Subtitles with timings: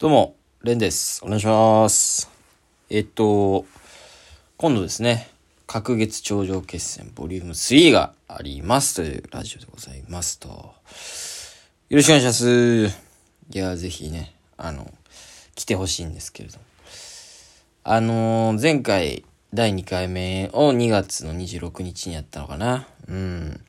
[0.00, 1.22] どうも、レンです。
[1.22, 2.30] お願いします。
[2.88, 3.66] えっと、
[4.56, 5.28] 今度ですね、
[5.66, 10.48] 隔月頂上決戦ボリューム3がありますというラジオでございますと。
[10.48, 10.72] よ
[11.90, 12.86] ろしくお願いします。
[12.86, 14.90] いや、ぜひね、あの、
[15.54, 16.64] 来てほしいんですけれども。
[17.84, 22.88] あのー前回、第2回目を2月の26日にやったのかな。
[23.06, 23.60] うん。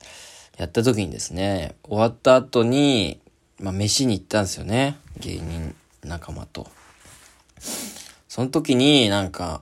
[0.58, 3.20] やった時にですね、終わった後に、
[3.60, 4.96] まあ、飯に行ったんですよね。
[5.20, 6.68] 芸人仲間と。
[8.28, 9.62] その時になんか、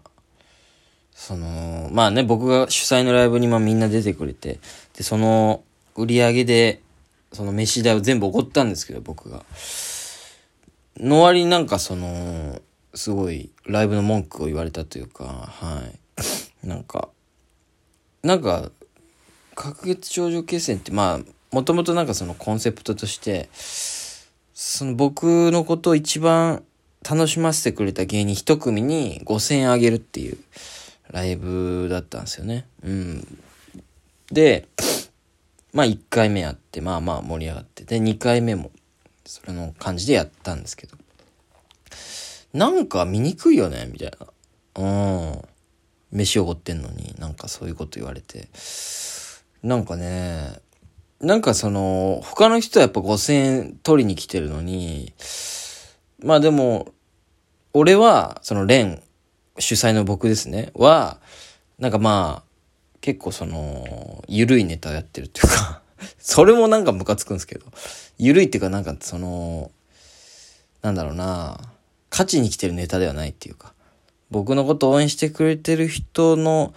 [1.13, 4.60] その、まあね、僕が主催のライブにまあみんな出てくれて、
[4.96, 5.63] で、その
[5.96, 6.82] 売り上げで、
[7.34, 9.44] その飯代を全部おごったんですけど、僕が。
[10.98, 12.62] の割になんかその、
[12.94, 15.99] すごいライブの文句を言われたというか、はい。
[16.68, 17.10] なんか、
[18.24, 18.71] なんか、
[19.55, 21.20] 隔月頂上決戦ってまあ、
[21.52, 23.49] もともとなんかそのコンセプトとして、
[24.62, 26.66] その僕のことを一番
[27.09, 30.38] 楽しませてくれた芸人一組に5000円あげるっていう
[31.10, 32.68] ライブだったんですよね。
[32.84, 33.40] うん。
[34.30, 34.68] で、
[35.71, 38.70] まあ1回目やって、まあまあ盛り上がって、で2回目も
[39.24, 40.98] それの感じでやったんですけど、
[42.52, 44.27] なんか見にくいよねみたいな。
[44.84, 45.41] うん。
[46.12, 48.49] 飯おごってんのになんかそういうこと言われて。
[49.63, 50.60] なんかね、
[51.21, 55.13] なんかその、他の人はやっぱ5000円取りに来てるのに、
[56.23, 56.93] まあでも、
[57.73, 59.01] 俺は、その、レン、
[59.57, 61.20] 主催の僕ですね、は、
[61.77, 62.49] なんかまあ、
[63.01, 65.81] 結構その、ゆるいネタをやってるっていうか、
[66.19, 67.66] それもなんかムカつくんですけど、
[68.17, 69.72] ゆるいっていうかなんかその、
[70.81, 71.59] なんだろうな、
[72.09, 73.73] 勝ちに来てるネタではないっていうか、
[74.31, 76.73] 僕のこと応援してくれてる人の、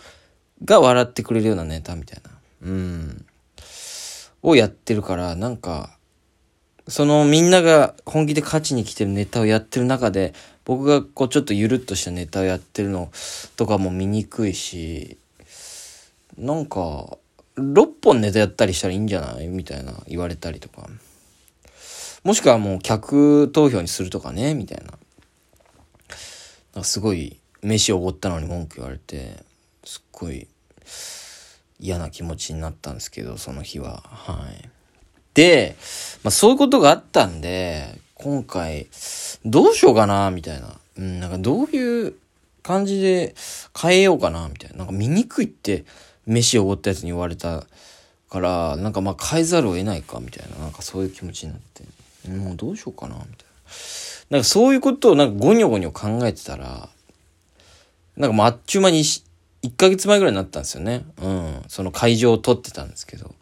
[0.65, 2.31] が笑ってくれるようなネタみたいな。
[2.63, 3.27] うん。
[4.43, 5.97] をやってるから、なんか、
[6.89, 13.11] そのみんなが本気で勝ちに来てるネタをやってる中で、僕がこうちょっとゆるっとしたネタをやってるの
[13.57, 15.17] とかも見にくいし、
[16.37, 17.19] なんか、
[17.57, 19.47] 6本ネタやったりしたらいいんじゃない？
[19.47, 20.89] みたいな言われたりとか。
[22.25, 24.55] もしくはもう客投票にするとかね？
[24.55, 24.85] みたいな。
[24.87, 29.45] なんかすごい飯をおごったのに文句言われて、
[29.85, 30.49] すっごい
[31.83, 34.03] 嫌な気持ちになったんですけど、その日は。
[34.07, 34.69] はい。
[35.35, 35.77] で、
[36.23, 38.87] まあそういうことがあったんで、今回、
[39.45, 40.79] どうしようかな、みたいな。
[40.97, 42.15] うん、なんかどういう
[42.63, 43.35] 感じで
[43.77, 44.77] 変えようかな、みたいな。
[44.79, 45.85] なんか見にくいって、
[46.25, 47.67] 飯をおごったやつに言われた
[48.31, 50.57] から、なんかまあ変えざるを得ないか、みたいな。
[50.59, 51.83] なんかそういう気持ちになって。
[52.31, 53.35] もうどうしようかな、みたいな。
[54.31, 56.89] なんかそういうことをなんかゴニョゴニョ考えてたら、
[58.17, 59.03] なんかもうあっちゅう間に
[59.63, 61.05] 1ヶ月前ぐらいになったんですよね。
[61.21, 61.63] うん。
[61.69, 63.35] その会場を取ってたんですけど。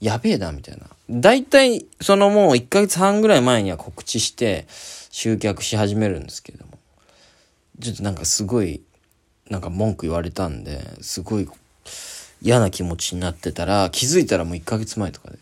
[0.00, 0.86] やべえな、みたいな。
[1.10, 4.66] 大体、そのもう1ヶ月半ぐらい前には告知して、
[5.10, 6.78] 集客し始めるんですけども。
[7.80, 8.82] ちょっとなんかすごい、
[9.50, 11.48] なんか文句言われたんで、すごい
[12.40, 15.38] 嫌な気持ちになってたら、気づいたらもう1ヶ月前とかで。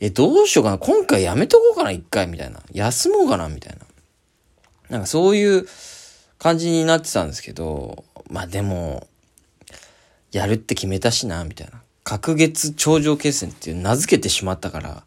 [0.00, 0.78] え、どうしようかな。
[0.78, 2.62] 今回やめとこうかな、1回、みたいな。
[2.72, 3.86] 休もうかな、みたいな。
[4.88, 5.66] なんかそういう
[6.38, 9.06] 感じになってたんですけど、まあでも、
[10.32, 11.82] やるって決めたしな、みたいな。
[12.04, 15.04] 隔月頂上決戦っていう名付けてしまったから、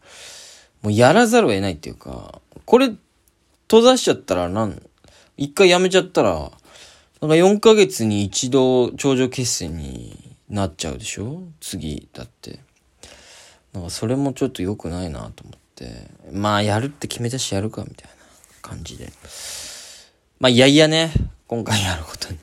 [0.82, 2.92] もうやらざるを得ないっていうか、これ、
[3.68, 4.82] 閉ざしちゃったらなん、
[5.36, 6.50] 一回やめちゃったら、
[7.20, 11.42] なんか4ヶ月に一度頂上決戦になっちゃうでしょ？
[11.60, 12.60] 次、だって。
[13.72, 16.08] なんかそれもちょっと良くないなと思って。
[16.32, 18.14] まあやるって決めたしやるかみたいな
[18.62, 19.12] 感じで。
[20.40, 21.12] まあいやいやね、
[21.46, 22.38] 今回やることに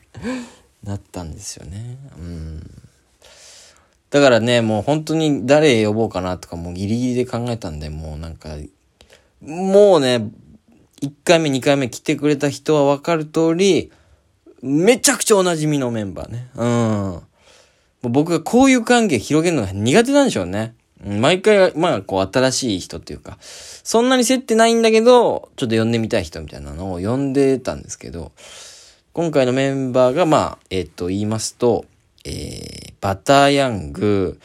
[0.84, 1.98] なったんですよね。
[2.18, 2.72] うん。
[4.10, 8.50] だからね、もう本当に誰呼ぼうかなとかもうギリギリで考えたんで、もうなんか、
[9.42, 10.30] もうね、
[11.02, 13.92] 1回目2回目来てくれた人はわかる通り、
[14.62, 16.50] めちゃくちゃお馴染みのメンバーね。
[16.56, 16.68] うん。
[16.68, 17.22] も
[18.04, 20.74] う僕がこういう関係広げるのが苦手なんでしょうね。
[21.06, 28.32] 毎回、まあ、こう、新しい人っていうか、そんなに接ってないんだけど、ちょっと呼んでみたい人みたいなのを呼んでたんですけど、
[29.18, 31.86] 今回のメンバーが、まあ、えっ、と、言いますと、
[32.24, 34.40] えー、バターヤング、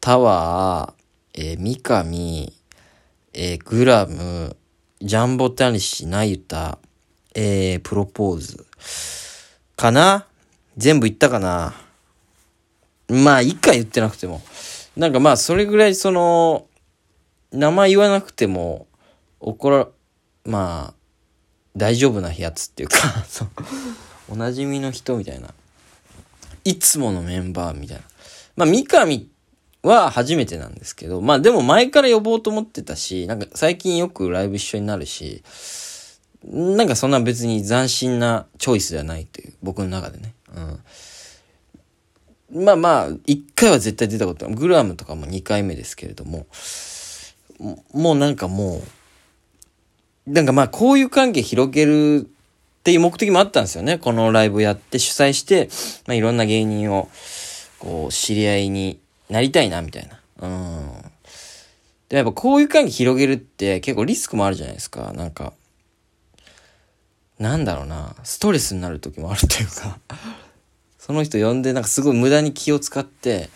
[0.00, 2.52] タワー、えー、三上、
[3.34, 4.56] えー、グラム、
[5.00, 6.80] ジャンボタニシ、ナユタ、
[7.36, 8.66] えー、プロポーズ。
[9.76, 10.26] かな？
[10.76, 11.74] 全部言ったかな？
[13.06, 14.42] まあ、一回言ってなくても。
[14.96, 16.66] なんかまあ、それぐらいその、
[17.52, 18.88] 名前言わなくても、
[19.38, 19.86] 怒ら、
[20.44, 20.94] まあ、
[21.76, 22.96] 大丈夫なやつっていうか、
[24.28, 25.54] おなじみの人みたいな。
[26.64, 28.02] いつものメンバーみたいな。
[28.56, 29.26] まあ、三上
[29.82, 35.44] は初めてなんですけど、まあでも前から呼ぼうと思ってたし、なんか最近よくライブ一緒になるし、
[36.44, 40.34] なんかそんな別に斬新なチョイスではないという、僕の中でね。
[42.52, 42.64] うん。
[42.64, 46.46] まあまあ、1回は絶対出たことグルアムとかも2回目ですけれども、
[47.92, 48.82] もうなんかも
[50.26, 52.28] う、なんかまあ交友関係広げる
[52.86, 53.98] っていう目的もあったんですよね。
[53.98, 55.68] このライブやって主催して、
[56.06, 57.08] まあいろんな芸人を、
[57.80, 60.20] こう、知り合いになりたいな、みたいな。
[60.38, 60.92] うん。
[62.08, 65.12] で、やっぱ交友関係広げるって結構リスクもあるじゃないですか。
[65.14, 65.52] なんか、
[67.40, 69.98] なんだろうな、ストレスになる時もあるというか
[71.00, 73.50] その人呼んでなんかすごい無駄に気を使って、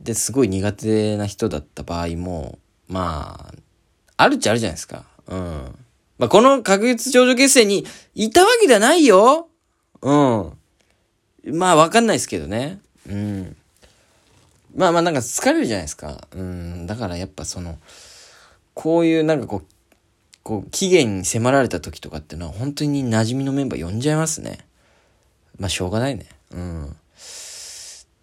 [0.00, 2.58] で、すごい苦手な人だった場合も、
[2.88, 3.54] まあ、
[4.16, 5.04] あるっちゃあるじゃないですか。
[5.26, 5.78] うん。
[6.18, 7.84] まあ、この確実頂上決戦に
[8.14, 9.48] いたわけではないよ
[10.02, 10.52] うん。
[11.52, 12.80] まあ、わかんないですけどね。
[13.08, 13.56] うん。
[14.76, 16.28] まあまあなんか疲れるじゃないですか。
[16.32, 16.86] うん。
[16.86, 17.78] だからやっぱその、
[18.74, 19.66] こういうなんかこう、
[20.42, 24.58] こう、期限に迫られた時とかっていうのは本当に馴染みのメンバー呼んじゃいますね。
[25.58, 26.26] まあしょうがないね。
[26.52, 26.96] うん。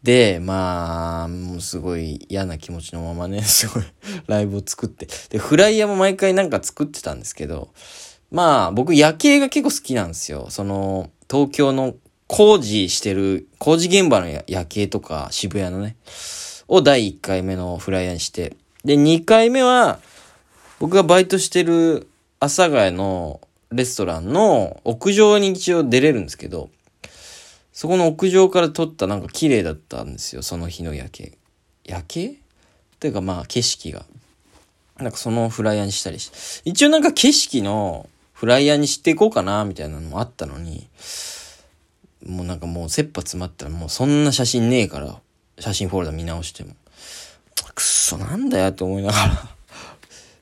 [0.03, 3.83] で、まあ、もうすごい嫌な気持ちのままね、 すごい
[4.27, 5.07] ライブを作って。
[5.29, 7.69] で、フライヤーも毎回なんか作ってたんですけど、
[8.29, 10.47] まあ、僕夜景が結構好きなんですよ。
[10.49, 11.95] その、東京の
[12.27, 15.95] 工事してる、工事現場の夜景とか渋谷のね、
[16.67, 18.57] を第1回目のフライヤーにして。
[18.83, 19.99] で、2回目は、
[20.79, 22.09] 僕がバイトしてる
[22.41, 23.39] 阿佐ヶ谷の
[23.71, 26.69] レストランの屋上に一応出れるんですけど、
[27.73, 31.37] そこの屋上から撮ったなんか綺麗だったんですよ、その日の夜景。
[31.83, 32.35] 夜景？
[32.99, 34.05] というかまあ景色が。
[34.99, 36.69] なんかそのフライヤーにしたりして。
[36.69, 40.87] 一応なんか景色のフライヤーにしていこうかな、みたいなのもあったのに、
[42.25, 45.19] もうなんかもう切羽詰まったらもうそんな写真ねえから、
[45.59, 46.75] 写真フォルダ見直しても。
[47.75, 49.49] くっそなんだよと思いながら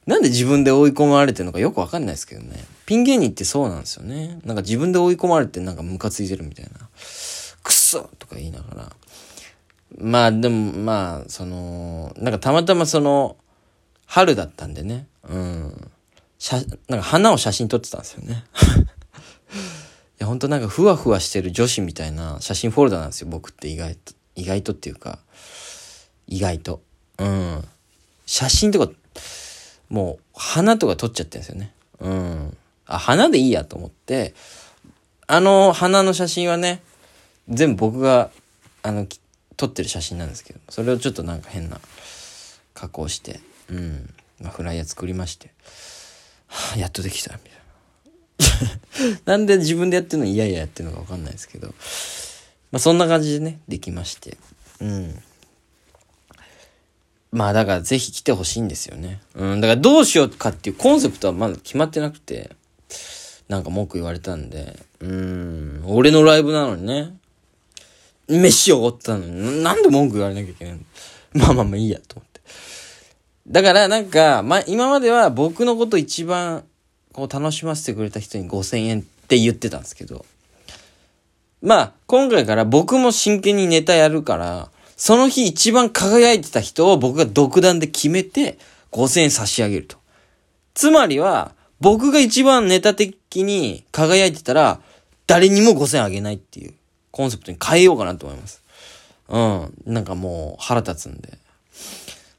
[0.06, 2.66] なんで自分で追い込まれてるのかよくわかんないですけどね。
[2.92, 4.42] ピン芸人ってそうなんですよね。
[4.44, 6.72] なんか自分で追い込まれてなんかムカついてるみたいな。
[7.64, 8.96] くっそとか言いながら。
[9.98, 13.38] まあでもまあ、その、なんかたまたまその、
[14.06, 15.08] 春だったんでね。
[15.24, 15.92] うん。
[16.38, 16.58] 写、
[16.90, 18.44] なんか花を写真撮ってたんですよね。
[19.56, 19.56] い
[20.18, 23.28] や、ほんとなんかふわふわしてる女子みたいな写真フォルダなんですよ。
[23.30, 24.14] 僕って意外と。
[24.36, 25.20] 意外とっていうか、
[26.28, 26.82] 意外と。
[27.20, 27.64] うん。
[28.26, 28.92] 写真とか
[29.88, 31.74] もう花とか撮っちゃってるんですよね。
[32.02, 32.58] うん。
[32.96, 34.34] あ、花でいいやと思って、
[35.28, 36.82] あの花の写真はね、
[37.48, 38.32] 全部僕が、
[38.84, 39.08] あの、
[39.56, 41.80] 撮ってる写真なんですけど、それをちょっとなんか変な
[42.74, 43.40] 加工して、
[43.70, 44.14] うん。
[44.42, 45.52] まあ、フライヤー作りまして、
[46.76, 49.22] やっとできた、みたいな。
[49.38, 51.68] なんで自分でやってるの嫌々やってるのかわかんないですけど、
[52.72, 54.38] まあそんな感じでね、できまして、
[54.82, 55.24] うん。
[57.32, 59.22] まあだからぜひ来てほしいんですよね。
[59.36, 62.52] うん、だからどうしようかっていうコンセプトはまだ決まってなくて、
[63.52, 67.14] なんか文句言われたんで、うん、俺のライブなのにね、
[68.30, 70.80] 飯をおったのに、なんで文句言われなきゃいけないの？
[71.34, 72.40] まあまあまあいいやと思って。
[73.50, 76.64] だからなんか、まあ今までは僕のこと一番
[77.12, 80.26] こう楽しませてくれた人に5000円って言ってたんですけど、
[81.62, 88.58] まあ今回から僕も真剣にネタやるから、その日一番輝いてた人を僕が独断で決めて
[88.94, 89.98] 5000円差し上げると。
[90.74, 91.52] つまりは、
[91.82, 94.80] 僕が一番ネタ的に輝いてたら、
[95.28, 96.74] 誰にも5000あげないっていう
[97.12, 98.62] コンセプトに変えようかなと思います。
[99.30, 99.74] うん。
[99.86, 101.38] なんかもう腹立つんで。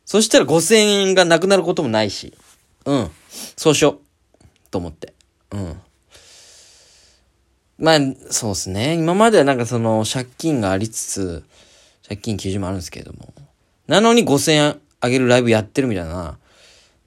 [0.05, 0.75] そしたら5000
[1.09, 2.35] 円がなくなることもないし。
[2.85, 3.11] うん。
[3.57, 4.45] そうしよう。
[4.71, 5.13] と思って。
[5.51, 5.81] うん。
[7.79, 7.99] まあ、
[8.31, 8.95] そうですね。
[8.95, 11.45] 今まではなんかその借金がありつつ、
[12.07, 13.33] 借金90万あるんですけれども。
[13.89, 16.39] なのに5000円あげるライブやってるみたいな、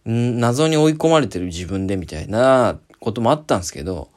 [0.06, 4.10] 謎に追い込まれてる自分でみたいなこともあったんですけど、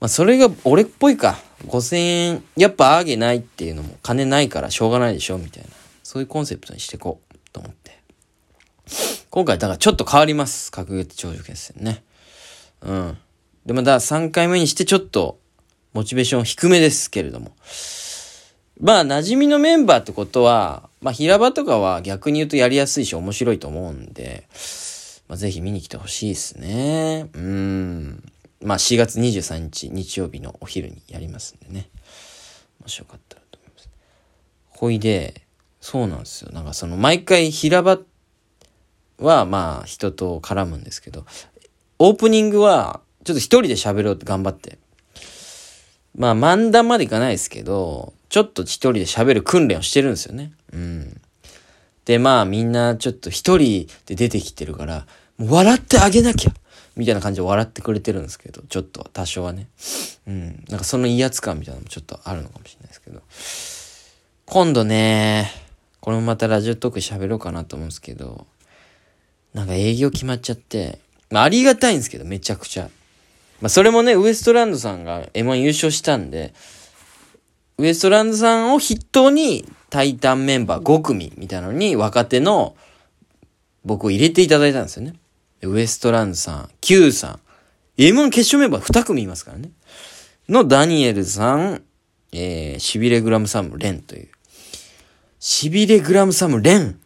[0.00, 1.38] まあそれが俺っぽいか。
[1.66, 5.70] 5000円、やっぱあげないっていうのも金ないからしょうがないでしょみたいな。
[6.02, 7.98] そういうコンセプトにしていこうと思って。
[9.30, 10.70] 今回だからちょっと変わります。
[10.70, 12.04] 格月長寿決戦ね。
[12.82, 13.18] うん。
[13.64, 15.40] で、まだ3回目にしてちょっと
[15.92, 17.52] モチベーション低めですけれども。
[18.80, 24.46] まあ、馴染みのメンバーってことは、まあ、平場とかは逆に言うとやりやすいし面白いと思うんで、
[25.28, 27.28] まあ、ぜひ見に来てほしいですね。
[27.32, 28.22] うん。
[28.60, 31.88] まあ、4月23日、日曜日のお昼にやりますんでね。
[32.82, 33.88] もしよかったらと思います。
[34.68, 35.42] ほいで、
[35.80, 36.52] そうなんですよ。
[36.52, 37.98] なんかその、毎回平場
[39.18, 41.24] は、まあ、人と絡むんですけど、
[41.98, 44.78] オープニングは、ちょっと一人で喋ろうって頑張って。
[46.14, 50.52] まあ、漫談までいかないですけど、ちょっと一人で喋る訓練をしてるんですよね。
[50.72, 51.20] うん。
[52.04, 55.06] で、まあみんなちょっと一人で出てきてるから、
[55.38, 56.52] もう笑ってあげなきゃ。
[56.96, 59.68] みたいな感じで笑ってくれてるんですけど、ちょっと多少はね。
[60.26, 60.64] うん。
[60.68, 63.22] なんかその威圧感みたいなのもちょっとあるのかもしれないですけど。
[64.46, 65.50] 今度ね、
[66.00, 68.46] これもまたラジオトーク喋ろうかなと思うんですけど、
[69.52, 72.88] なんか営業決まっちゃって、まあありがたいんですけど、めちゃくちゃ。
[73.60, 76.54] まあそれもね、ウエストランドさんが M1 優勝したんで、
[77.78, 82.74] ウエストランドさんを筆頭に、タイタンメンバー5組みたいなのに若手の
[83.84, 85.14] 僕を入れていただいたんですよね。
[85.62, 87.40] ウエストランドさん、Q さん、
[87.96, 89.70] M1 決勝メンバー2組いますからね。
[90.48, 91.82] のダニエルさん、
[92.32, 94.28] えー、シビレグラムサムレンという。
[95.38, 96.98] シビレグラムサムレン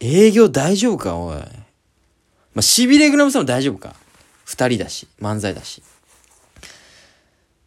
[0.00, 1.36] 営業大丈夫かおい。
[1.36, 1.44] ま
[2.56, 3.94] あ、シビレグラムサム大丈夫か
[4.44, 5.82] 二人だし、漫才だし。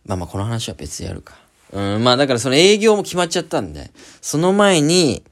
[0.06, 1.49] まあまあ、この話は別でやるか。
[1.72, 5.24] うん、まあだからその営業も決まっちゃったんで、その前に、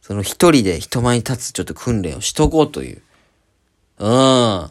[0.00, 3.02] その一人で人前に立つちょっと訓練をしとこうという。
[3.98, 4.70] うん。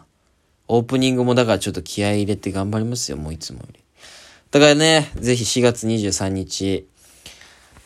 [0.67, 3.79] オープニングもだからちょっと気合入れて頑張りますよ、もういつもより。
[4.51, 6.87] だからね、ぜひ4月23日、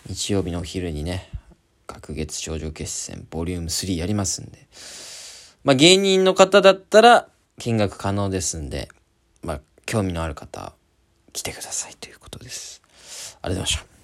[0.07, 1.29] 日曜日のお昼にね、
[1.87, 4.67] 隔月頂上決戦ボリューム3やりますんで。
[5.63, 7.27] まあ芸人の方だったら
[7.59, 8.89] 見学可能ですんで、
[9.41, 10.73] まあ興味のある方、
[11.33, 12.81] 来てくださいということです。
[13.41, 13.96] ありがとうございました。